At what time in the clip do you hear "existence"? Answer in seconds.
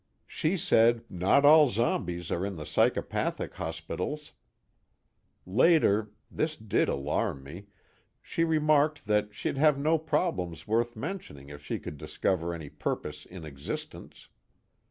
13.45-14.29